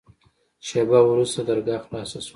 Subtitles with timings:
[0.67, 2.29] شېبه وروسته درګاه خلاصه سوه.